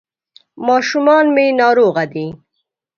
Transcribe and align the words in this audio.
ماشومان 0.67 1.25
مي 1.35 1.45
ناروغه 1.59 2.05
دي.. 2.13 2.27